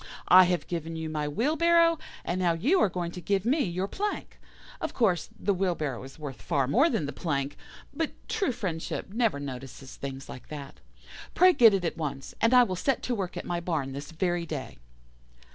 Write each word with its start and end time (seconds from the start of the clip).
I 0.29 0.45
have 0.45 0.65
given 0.65 0.95
you 0.95 1.09
my 1.11 1.27
wheelbarrow, 1.27 1.99
and 2.25 2.39
now 2.39 2.53
you 2.53 2.81
are 2.81 2.89
going 2.89 3.11
to 3.11 3.21
give 3.21 3.45
me 3.45 3.63
your 3.65 3.87
plank. 3.87 4.39
Of 4.81 4.95
course, 4.95 5.29
the 5.39 5.53
wheelbarrow 5.53 6.01
is 6.01 6.17
worth 6.17 6.41
far 6.41 6.67
more 6.67 6.89
than 6.89 7.05
the 7.05 7.13
plank, 7.13 7.55
but 7.93 8.09
true, 8.27 8.51
friendship 8.51 9.13
never 9.13 9.39
notices 9.39 9.95
things 9.97 10.27
like 10.27 10.47
that. 10.47 10.79
Pray 11.35 11.53
get 11.53 11.75
it 11.75 11.85
at 11.85 11.97
once, 11.97 12.33
and 12.41 12.51
I 12.51 12.63
will 12.63 12.75
set 12.75 13.03
to 13.03 13.13
work 13.13 13.37
at 13.37 13.45
my 13.45 13.59
barn 13.59 13.91
this 13.93 14.11
very 14.11 14.47
day. 14.47 14.79